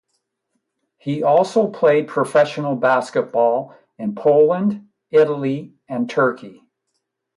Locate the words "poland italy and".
4.15-6.09